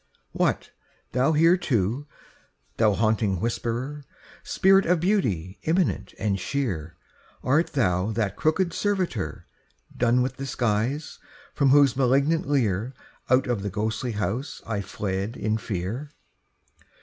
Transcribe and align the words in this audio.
What, 0.31 0.71
thou 1.11 1.31
too 1.33 1.37
here, 1.37 2.05
Thou 2.77 2.93
haunting 2.93 3.39
whisperer? 3.39 4.03
Spirit 4.41 4.87
of 4.87 4.99
beauty 4.99 5.59
immanent 5.61 6.15
and 6.17 6.39
sheer, 6.39 6.97
Art 7.43 7.73
thou 7.73 8.11
that 8.13 8.35
crooked 8.35 8.73
servitor, 8.73 9.45
Done 9.95 10.23
with 10.23 10.37
disguise, 10.37 11.19
from 11.53 11.69
whose 11.69 11.95
malignant 11.95 12.49
leer 12.49 12.95
Out 13.29 13.45
of 13.45 13.61
the 13.61 13.69
ghostly 13.69 14.13
house 14.13 14.59
I 14.65 14.81
fled 14.81 15.37
in 15.37 15.59
fear? 15.59 16.09